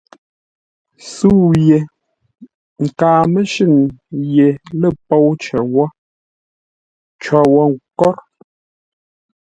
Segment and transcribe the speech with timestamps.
[1.13, 1.77] Sə̌u ye
[2.83, 3.73] nkaa mə́shʉ́ŋ
[4.35, 4.47] yé
[4.79, 5.85] lə̂ pôu cər wó,
[7.21, 8.15] cǒ wo nkór.